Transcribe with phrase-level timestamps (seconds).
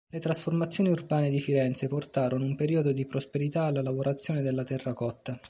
[0.09, 5.39] Le trasformazioni urbane di Firenze portarono un periodo di prosperità alla lavorazione della terracotta.